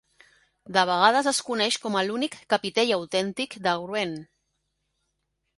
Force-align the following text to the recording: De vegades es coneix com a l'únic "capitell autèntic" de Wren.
De 0.77 0.85
vegades 0.89 1.29
es 1.31 1.41
coneix 1.49 1.77
com 1.83 1.99
a 1.99 2.03
l'únic 2.09 2.37
"capitell 2.55 2.97
autèntic" 2.97 3.59
de 3.69 3.77
Wren. 3.85 4.19